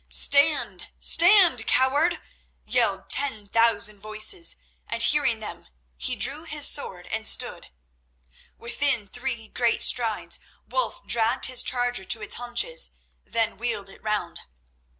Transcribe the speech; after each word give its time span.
"Stand! 0.09 0.89
Stand, 0.97 1.67
coward!" 1.67 2.19
yelled 2.65 3.07
ten 3.11 3.45
thousand 3.47 3.99
voices, 3.99 4.57
and, 4.87 5.03
hearing 5.03 5.41
them, 5.41 5.67
he 5.95 6.15
drew 6.15 6.41
his 6.45 6.67
sword 6.67 7.05
and 7.11 7.27
stood. 7.27 7.67
Within 8.57 9.05
three 9.07 9.47
great 9.47 9.83
strides 9.83 10.39
Wulf 10.67 11.05
dragged 11.05 11.45
his 11.45 11.61
charger 11.61 12.03
to 12.03 12.21
its 12.23 12.33
haunches, 12.33 12.95
then 13.23 13.57
wheeled 13.57 13.89
it 13.89 14.01
round. 14.01 14.41